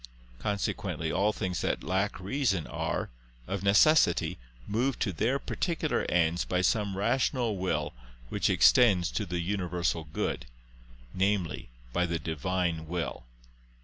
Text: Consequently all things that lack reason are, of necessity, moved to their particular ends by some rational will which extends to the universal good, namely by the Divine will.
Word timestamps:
Consequently 0.39 1.11
all 1.11 1.31
things 1.31 1.61
that 1.61 1.83
lack 1.83 2.19
reason 2.19 2.65
are, 2.65 3.11
of 3.47 3.61
necessity, 3.61 4.39
moved 4.67 4.99
to 5.01 5.13
their 5.13 5.37
particular 5.37 6.07
ends 6.09 6.43
by 6.43 6.59
some 6.61 6.97
rational 6.97 7.55
will 7.55 7.93
which 8.29 8.49
extends 8.49 9.11
to 9.11 9.27
the 9.27 9.37
universal 9.41 10.03
good, 10.05 10.47
namely 11.13 11.69
by 11.93 12.07
the 12.07 12.17
Divine 12.17 12.87
will. 12.87 13.27